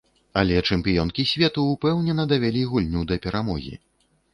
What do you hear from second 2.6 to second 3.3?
гульню да